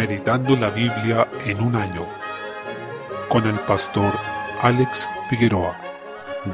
[0.00, 2.06] Meditando la Biblia en un año
[3.28, 4.14] con el pastor
[4.62, 5.78] Alex Figueroa.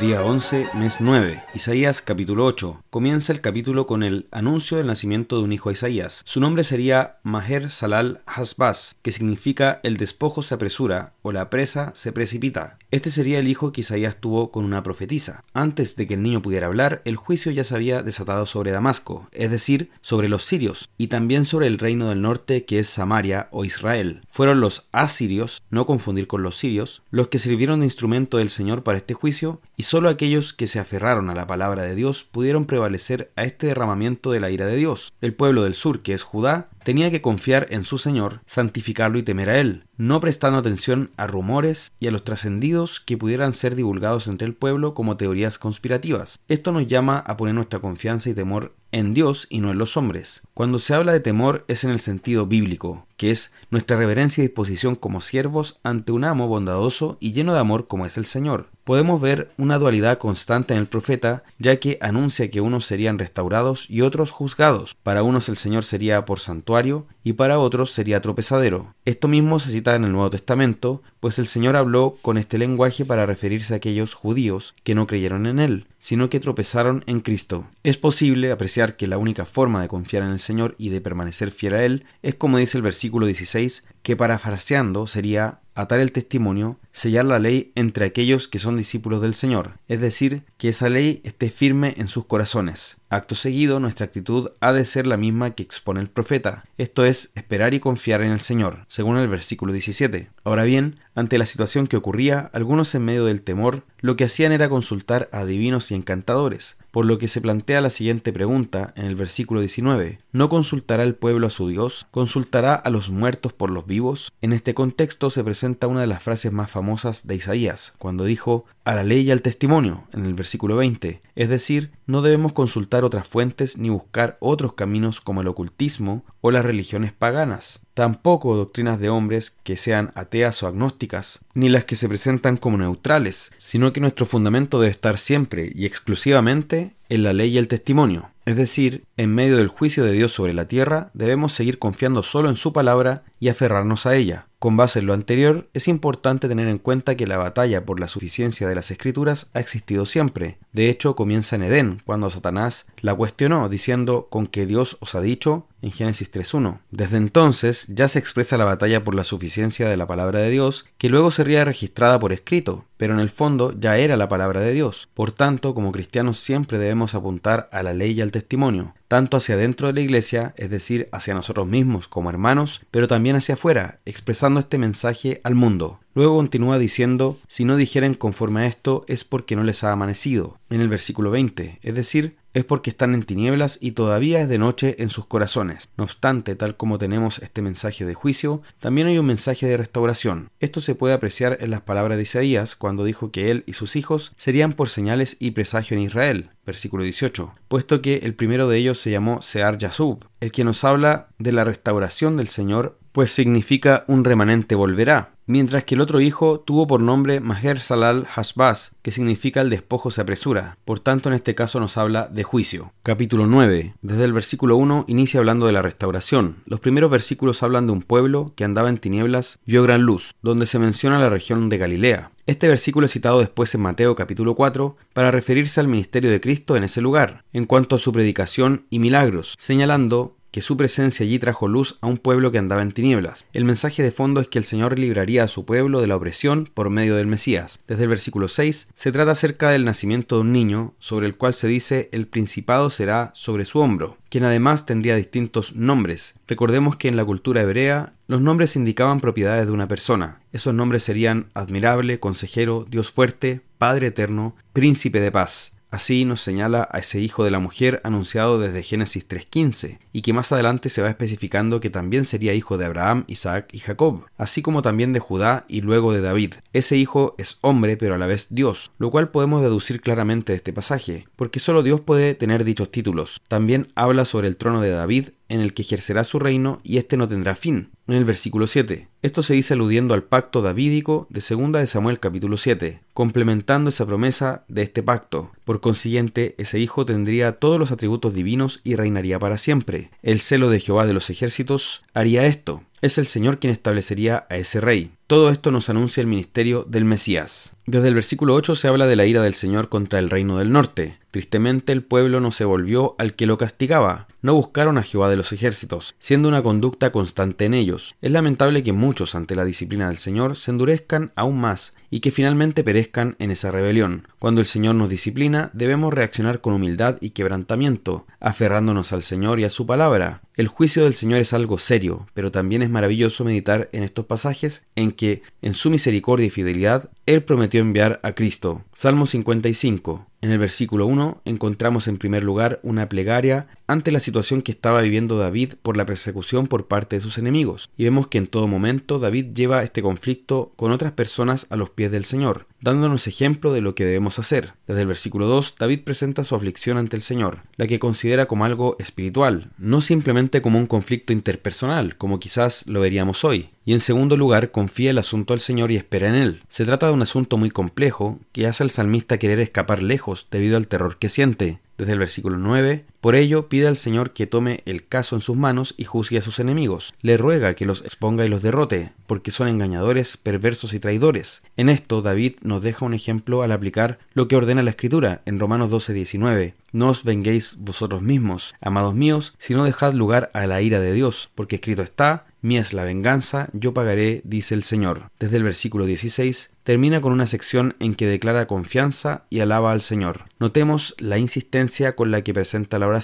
[0.01, 1.45] Día 11, mes 9.
[1.55, 2.86] Isaías capítulo 8.
[2.97, 6.23] Comienza el capítulo con el anuncio del nacimiento de un hijo a Isaías.
[6.25, 11.93] Su nombre sería Maher Salal Hasbaz, que significa el despojo se apresura o la presa
[11.95, 12.79] se precipita.
[12.91, 15.45] Este sería el hijo que Isaías tuvo con una profetisa.
[15.53, 19.29] Antes de que el niño pudiera hablar, el juicio ya se había desatado sobre Damasco,
[19.33, 23.49] es decir, sobre los sirios, y también sobre el reino del norte que es Samaria
[23.51, 24.23] o Israel.
[24.31, 28.85] Fueron los asirios, no confundir con los sirios, los que sirvieron de instrumento del Señor
[28.85, 32.65] para este juicio y solo aquellos que se aferraron a la palabra de Dios pudieron
[32.65, 35.13] prevalecer a este derramamiento de la ira de Dios.
[35.21, 39.25] El pueblo del sur, que es Judá, tenía que confiar en su Señor, santificarlo y
[39.25, 43.75] temer a Él, no prestando atención a rumores y a los trascendidos que pudieran ser
[43.75, 46.39] divulgados entre el pueblo como teorías conspirativas.
[46.47, 49.97] Esto nos llama a poner nuestra confianza y temor en Dios y no en los
[49.97, 50.43] hombres.
[50.55, 54.47] Cuando se habla de temor es en el sentido bíblico, que es nuestra reverencia y
[54.47, 58.69] disposición como siervos ante un amo bondadoso y lleno de amor como es el Señor.
[58.85, 63.87] Podemos ver una dualidad constante en el profeta, ya que anuncia que unos serían restaurados
[63.91, 64.95] y otros juzgados.
[65.03, 66.76] Para unos el Señor sería por santuario
[67.25, 68.95] y para otros sería tropezadero.
[69.07, 73.05] Esto mismo se cita en el Nuevo Testamento, pues el Señor habló con este lenguaje
[73.05, 77.67] para referirse a aquellos judíos que no creyeron en Él, sino que tropezaron en Cristo.
[77.83, 81.51] Es posible apreciar que la única forma de confiar en el Señor y de permanecer
[81.51, 86.81] fiel a Él es como dice el versículo 16, que parafraseando sería atar el testimonio,
[86.91, 91.21] sellar la ley entre aquellos que son discípulos del Señor, es decir, que esa ley
[91.23, 92.97] esté firme en sus corazones.
[93.11, 97.31] Acto seguido, nuestra actitud ha de ser la misma que expone el profeta, esto es,
[97.35, 100.31] esperar y confiar en el Señor, según el versículo 17.
[100.45, 104.53] Ahora bien, ante la situación que ocurría, algunos en medio del temor, lo que hacían
[104.53, 109.05] era consultar a divinos y encantadores, por lo que se plantea la siguiente pregunta en
[109.05, 110.21] el versículo 19.
[110.33, 112.07] ¿No consultará el pueblo a su Dios?
[112.11, 114.33] ¿Consultará a los muertos por los vivos?
[114.41, 118.65] En este contexto se presenta una de las frases más famosas de Isaías, cuando dijo
[118.87, 121.21] a la ley y al testimonio, en el versículo 20.
[121.35, 126.53] Es decir, no debemos consultar otras fuentes ni buscar otros caminos como el ocultismo o
[126.53, 131.97] las religiones paganas, tampoco doctrinas de hombres que sean ateas o agnósticas, ni las que
[131.97, 137.33] se presentan como neutrales, sino que nuestro fundamento debe estar siempre y exclusivamente en la
[137.33, 138.31] ley y el testimonio.
[138.45, 142.49] Es decir, en medio del juicio de Dios sobre la tierra, debemos seguir confiando solo
[142.49, 144.47] en su palabra y aferrarnos a ella.
[144.59, 148.09] Con base en lo anterior, es importante tener en cuenta que la batalla por la
[148.09, 150.59] suficiencia de las escrituras ha existido siempre.
[150.73, 155.21] De hecho, comienza en Edén, cuando Satanás la cuestionó, diciendo con que Dios os ha
[155.21, 156.81] dicho en Génesis 3.1.
[156.91, 160.87] Desde entonces ya se expresa la batalla por la suficiencia de la palabra de Dios,
[160.97, 164.73] que luego sería registrada por escrito, pero en el fondo ya era la palabra de
[164.73, 165.09] Dios.
[165.13, 169.57] Por tanto, como cristianos siempre debemos apuntar a la ley y al testimonio, tanto hacia
[169.57, 174.01] dentro de la iglesia, es decir, hacia nosotros mismos como hermanos, pero también hacia afuera,
[174.05, 176.01] expresando este mensaje al mundo.
[176.17, 180.59] Luego continúa diciendo, si no dijeren conforme a esto es porque no les ha amanecido,
[180.71, 184.57] en el versículo 20, es decir, es porque están en tinieblas y todavía es de
[184.57, 185.87] noche en sus corazones.
[185.99, 190.49] No obstante, tal como tenemos este mensaje de juicio, también hay un mensaje de restauración.
[190.59, 193.95] Esto se puede apreciar en las palabras de Isaías cuando dijo que él y sus
[193.95, 198.79] hijos serían por señales y presagio en Israel, versículo 18, puesto que el primero de
[198.79, 203.33] ellos se llamó Sear Yasub, el que nos habla de la restauración del Señor, pues
[203.33, 208.97] significa un remanente volverá mientras que el otro hijo tuvo por nombre Maher Salal Hashbaz,
[209.03, 210.79] que significa el despojo se apresura.
[210.85, 212.93] Por tanto, en este caso nos habla de juicio.
[213.03, 213.95] Capítulo 9.
[214.03, 216.57] Desde el versículo 1 inicia hablando de la restauración.
[216.67, 220.67] Los primeros versículos hablan de un pueblo que andaba en tinieblas, vio gran luz, donde
[220.67, 222.33] se menciona la región de Galilea.
[222.47, 226.77] Este versículo es citado después en Mateo capítulo 4 para referirse al ministerio de Cristo
[226.77, 231.39] en ese lugar, en cuanto a su predicación y milagros, señalando que su presencia allí
[231.39, 233.45] trajo luz a un pueblo que andaba en tinieblas.
[233.53, 236.71] El mensaje de fondo es que el Señor libraría a su pueblo de la opresión
[236.73, 237.79] por medio del Mesías.
[237.87, 241.53] Desde el versículo 6 se trata acerca del nacimiento de un niño, sobre el cual
[241.53, 246.37] se dice el principado será sobre su hombro, quien además tendría distintos nombres.
[246.49, 250.41] Recordemos que en la cultura hebrea los nombres indicaban propiedades de una persona.
[250.55, 255.76] Esos nombres serían admirable, consejero, Dios fuerte, Padre eterno, príncipe de paz.
[255.97, 260.35] Así nos señala a ese hijo de la mujer anunciado desde Génesis 3.15, y que
[260.35, 264.61] más adelante se va especificando que también sería hijo de Abraham, Isaac y Jacob, así
[264.61, 266.57] como también de Judá y luego de David.
[266.75, 270.59] Ese hijo es hombre pero a la vez Dios, lo cual podemos deducir claramente de
[270.59, 273.41] este pasaje, porque solo Dios puede tener dichos títulos.
[273.49, 277.17] También habla sobre el trono de David en el que ejercerá su reino y éste
[277.17, 277.89] no tendrá fin.
[278.09, 279.09] En el versículo 7.
[279.23, 284.07] Esto se dice aludiendo al pacto davídico de 2 de Samuel capítulo 7, complementando esa
[284.07, 285.51] promesa de este pacto.
[285.65, 290.11] Por consiguiente, ese hijo tendría todos los atributos divinos y reinaría para siempre.
[290.23, 292.85] El celo de Jehová de los ejércitos haría esto.
[293.03, 295.13] es el Señor quien establecería a ese rey.
[295.27, 297.77] Todo esto nos anuncia el ministerio del Mesías.
[297.87, 300.73] Desde el versículo 8 se habla de la ira del Señor contra el reino del
[300.73, 301.19] norte.
[301.37, 305.37] Tristemente el pueblo no se volvió al que lo castigaba, no buscaron a Jehová de
[305.37, 308.15] los ejércitos, siendo una conducta constante en ellos.
[308.23, 312.31] Es lamentable que muchos ante la disciplina del Señor se endurezcan aún más y que
[312.31, 314.29] finalmente perezcan en esa rebelión.
[314.39, 319.65] Cuando el Señor nos disciplina, debemos reaccionar con humildad y quebrantamiento, aferrándonos al Señor y
[319.65, 320.41] a su palabra.
[320.55, 324.87] El juicio del Señor es algo serio, pero también es maravilloso meditar en estos pasajes
[324.95, 328.85] en que, en su misericordia y fidelidad, Él prometió enviar a Cristo.
[328.95, 330.27] Salmo 55.
[330.47, 335.01] En el versículo 1 encontramos en primer lugar una plegaria ante la situación que estaba
[335.01, 338.67] viviendo David por la persecución por parte de sus enemigos, y vemos que en todo
[338.69, 343.73] momento David lleva este conflicto con otras personas a los pies del Señor, dándonos ejemplo
[343.73, 344.75] de lo que debemos hacer.
[344.87, 348.65] Desde el versículo 2, David presenta su aflicción ante el Señor, la que considera como
[348.65, 353.71] algo espiritual, no simplemente como un conflicto interpersonal, como quizás lo veríamos hoy.
[353.85, 356.63] Y en segundo lugar, confía el asunto al Señor y espera en él.
[356.69, 360.77] Se trata de un asunto muy complejo que hace al salmista querer escapar lejos debido
[360.77, 363.05] al terror que siente desde el versículo 9.
[363.27, 366.43] Por ello pide al Señor que tome el caso en sus manos y juzgue a
[366.43, 367.13] sus enemigos.
[367.23, 371.65] Le ruega que los exponga y los derrote, porque son engañadores, perversos y traidores.
[371.77, 375.59] En esto David nos deja un ejemplo al aplicar lo que ordena la Escritura en
[375.59, 376.75] Romanos 12:19.
[376.93, 381.51] No os venguéis vosotros mismos, amados míos, sino dejad lugar a la ira de Dios,
[381.57, 385.31] porque escrito está, Mía es la venganza, yo pagaré, dice el Señor.
[385.39, 390.03] Desde el versículo 16 termina con una sección en que declara confianza y alaba al
[390.03, 390.47] Señor.
[390.59, 393.16] Notemos la insistencia con la que presenta la oración,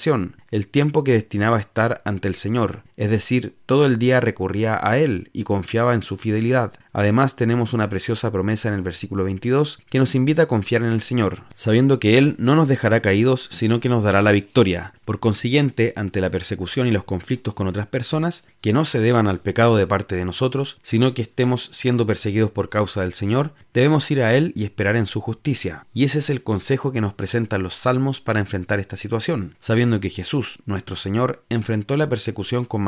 [0.51, 4.79] el tiempo que destinaba a estar ante el Señor, es decir, todo el día recurría
[4.81, 6.73] a Él y confiaba en su fidelidad.
[6.93, 10.93] Además tenemos una preciosa promesa en el versículo 22 que nos invita a confiar en
[10.93, 14.95] el Señor, sabiendo que Él no nos dejará caídos, sino que nos dará la victoria.
[15.05, 19.27] Por consiguiente, ante la persecución y los conflictos con otras personas, que no se deban
[19.27, 23.53] al pecado de parte de nosotros, sino que estemos siendo perseguidos por causa del Señor,
[23.75, 25.87] debemos ir a Él y esperar en su justicia.
[25.93, 29.99] Y ese es el consejo que nos presentan los salmos para enfrentar esta situación, sabiendo
[29.99, 32.83] que Jesús, nuestro Señor, enfrentó la persecución con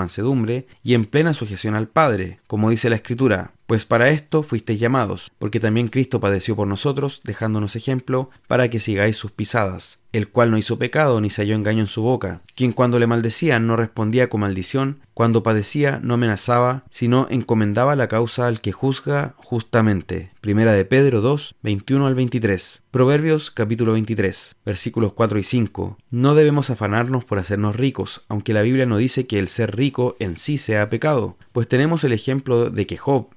[0.83, 5.32] y en plena sujeción al Padre, como dice la Escritura, pues para esto fuisteis llamados,
[5.38, 10.50] porque también Cristo padeció por nosotros, dejándonos ejemplo, para que sigáis sus pisadas, el cual
[10.50, 13.76] no hizo pecado ni se halló engaño en su boca, quien cuando le maldecían no
[13.76, 20.32] respondía con maldición, cuando padecía no amenazaba, sino encomendaba la causa al que juzga justamente.
[20.40, 22.82] Primera de Pedro 2, 21 al 23.
[22.90, 25.99] Proverbios capítulo 23, versículos 4 y 5.
[26.11, 30.16] No debemos afanarnos por hacernos ricos, aunque la Biblia no dice que el ser rico
[30.19, 33.28] en sí sea pecado, pues tenemos el ejemplo de que Job,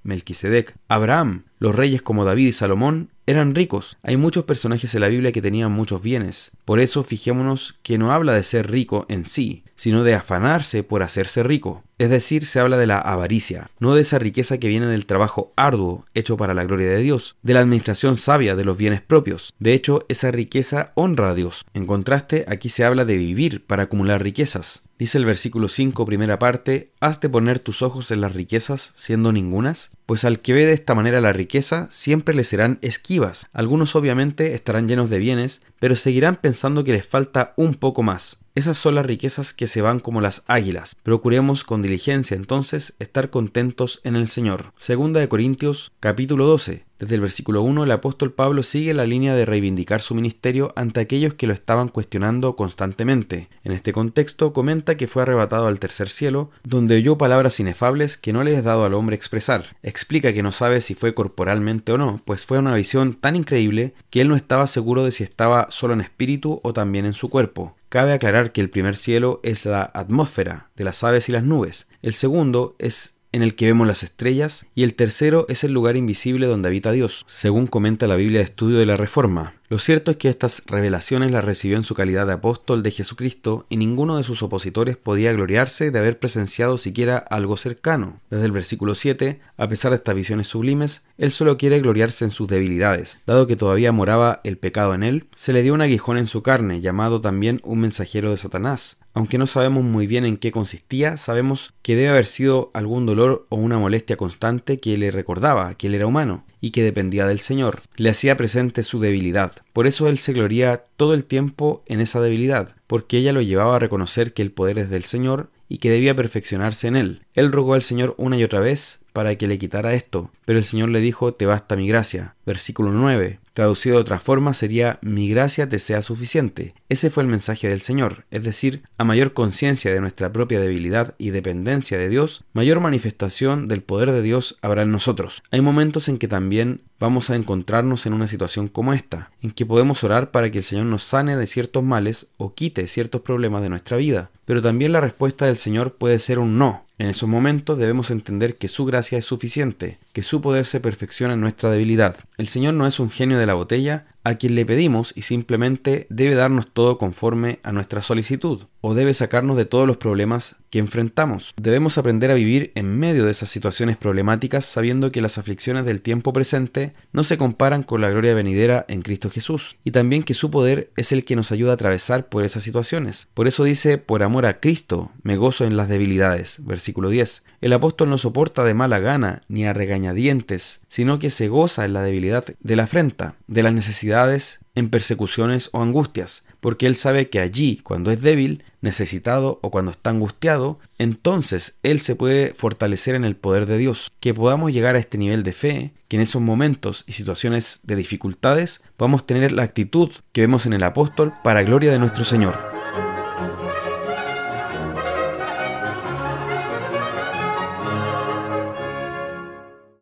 [0.87, 3.97] Abraham, los reyes como David y Salomón eran ricos.
[4.03, 6.51] Hay muchos personajes en la Biblia que tenían muchos bienes.
[6.63, 11.03] Por eso fijémonos que no habla de ser rico en sí, sino de afanarse por
[11.03, 11.83] hacerse rico.
[11.97, 15.51] Es decir, se habla de la avaricia, no de esa riqueza que viene del trabajo
[15.55, 19.53] arduo hecho para la gloria de Dios, de la administración sabia de los bienes propios.
[19.59, 21.65] De hecho, esa riqueza honra a Dios.
[21.73, 24.83] En contraste, aquí se habla de vivir para acumular riquezas.
[24.97, 29.31] Dice el versículo 5, primera parte, ¿has de poner tus ojos en las riquezas siendo
[29.31, 29.91] ningunas?
[30.07, 33.45] Pues al que ve de esta manera la riqueza, siempre le serán esquivas.
[33.53, 38.37] Algunos obviamente estarán llenos de bienes, pero seguirán pensando que les falta un poco más.
[38.55, 40.95] Esas son las riquezas que se van como las águilas.
[41.03, 44.73] Procuremos con diligencia entonces estar contentos en el Señor.
[44.77, 46.86] Segunda de Corintios capítulo 12.
[46.99, 50.99] Desde el versículo 1 el apóstol Pablo sigue la línea de reivindicar su ministerio ante
[50.99, 53.49] aquellos que lo estaban cuestionando constantemente.
[53.63, 58.33] En este contexto comenta que fue arrebatado al tercer cielo, donde oyó palabras inefables que
[58.33, 59.77] no le es dado al hombre expresar.
[59.83, 63.93] Explica que no sabe si fue corporalmente o no, pues fue una visión tan increíble
[64.09, 67.29] que él no estaba seguro de si estaba solo en espíritu o también en su
[67.29, 67.75] cuerpo.
[67.89, 71.87] Cabe aclarar que el primer cielo es la atmósfera de las aves y las nubes.
[72.01, 75.95] El segundo es en el que vemos las estrellas, y el tercero es el lugar
[75.95, 79.53] invisible donde habita Dios, según comenta la Biblia de Estudio de la Reforma.
[79.69, 83.65] Lo cierto es que estas revelaciones las recibió en su calidad de apóstol de Jesucristo
[83.67, 88.21] y ninguno de sus opositores podía gloriarse de haber presenciado siquiera algo cercano.
[88.29, 92.31] Desde el versículo 7, a pesar de estas visiones sublimes, él solo quiere gloriarse en
[92.31, 93.19] sus debilidades.
[93.27, 96.41] Dado que todavía moraba el pecado en él, se le dio un aguijón en su
[96.41, 99.01] carne, llamado también un mensajero de Satanás.
[99.13, 103.47] Aunque no sabemos muy bien en qué consistía, sabemos que debe haber sido algún dolor
[103.49, 107.39] o una molestia constante que le recordaba que él era humano y que dependía del
[107.39, 107.81] Señor.
[107.95, 109.53] Le hacía presente su debilidad.
[109.77, 113.75] Por eso él se gloría todo el tiempo en esa debilidad, porque ella lo llevaba
[113.75, 117.21] a reconocer que el poder es del Señor y que debía perfeccionarse en él.
[117.35, 120.65] Él rogó al Señor una y otra vez para que le quitara esto, pero el
[120.65, 122.35] Señor le dijo, te basta mi gracia.
[122.43, 123.39] Versículo 9.
[123.53, 126.73] Traducido de otra forma sería, mi gracia te sea suficiente.
[126.89, 131.13] Ese fue el mensaje del Señor, es decir, a mayor conciencia de nuestra propia debilidad
[131.19, 135.43] y dependencia de Dios, mayor manifestación del poder de Dios habrá en nosotros.
[135.51, 139.65] Hay momentos en que también vamos a encontrarnos en una situación como esta, en que
[139.65, 143.61] podemos orar para que el Señor nos sane de ciertos males o quite ciertos problemas
[143.61, 144.29] de nuestra vida.
[144.45, 146.86] Pero también la respuesta del Señor puede ser un no.
[146.99, 151.35] En esos momentos debemos entender que su gracia es suficiente, que su poder se perfecciona
[151.35, 152.15] en nuestra debilidad.
[152.37, 156.05] El Señor no es un genio de la botella a quien le pedimos y simplemente
[156.09, 160.79] debe darnos todo conforme a nuestra solicitud o debe sacarnos de todos los problemas que
[160.79, 161.53] enfrentamos.
[161.55, 166.01] Debemos aprender a vivir en medio de esas situaciones problemáticas sabiendo que las aflicciones del
[166.01, 170.33] tiempo presente no se comparan con la gloria venidera en Cristo Jesús y también que
[170.33, 173.29] su poder es el que nos ayuda a atravesar por esas situaciones.
[173.33, 176.65] Por eso dice, por amor a Cristo me gozo en las debilidades.
[176.87, 177.43] Versículo 10.
[177.59, 181.91] El apóstol no soporta de mala gana ni a regañadientes, sino que se goza en
[181.91, 187.29] la debilidad de la afrenta, de las necesidades, en persecuciones o angustias, porque él sabe
[187.29, 193.15] que allí, cuando es débil, necesitado o cuando está angustiado, entonces él se puede fortalecer
[193.15, 194.13] en el poder de Dios.
[194.21, 197.97] Que podamos llegar a este nivel de fe, que en esos momentos y situaciones de
[197.97, 202.55] dificultades podamos tener la actitud que vemos en el apóstol para gloria de nuestro Señor.